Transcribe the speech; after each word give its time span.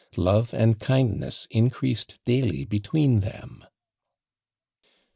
Love 0.17 0.51
and 0.51 0.79
kindness 0.79 1.45
increased 1.51 2.17
daily 2.25 2.65
between 2.65 3.19
them." 3.19 3.63